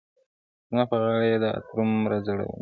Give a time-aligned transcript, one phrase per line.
[0.69, 2.45] •زما په غاړه یې دا تروم را ځړولی-